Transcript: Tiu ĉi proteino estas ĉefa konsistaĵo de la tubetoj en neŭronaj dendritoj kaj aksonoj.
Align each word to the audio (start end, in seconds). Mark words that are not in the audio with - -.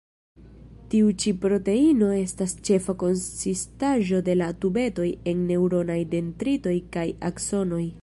Tiu 0.93 1.11
ĉi 1.23 1.33
proteino 1.43 2.07
estas 2.21 2.55
ĉefa 2.69 2.97
konsistaĵo 3.05 4.25
de 4.31 4.37
la 4.41 4.51
tubetoj 4.65 5.09
en 5.33 5.47
neŭronaj 5.53 6.03
dendritoj 6.17 6.79
kaj 6.97 7.11
aksonoj. 7.33 7.85